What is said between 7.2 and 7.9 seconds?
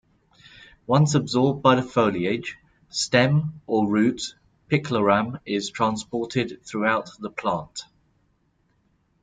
plant.